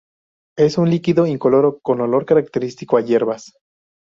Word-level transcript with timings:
Es 0.57 0.79
un 0.79 0.89
líquido 0.89 1.27
incoloro 1.27 1.77
con 1.79 2.01
olor 2.01 2.25
característico 2.25 2.97
a 2.97 3.01
hierbas. 3.01 3.51